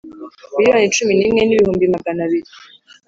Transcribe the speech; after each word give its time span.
miliyoni 0.57 0.93
cumi 0.95 1.13
n 1.15 1.21
imwe 1.27 1.41
n 1.45 1.51
ibihumbi 1.55 1.85
magana 1.93 2.21
abiri 2.27 2.49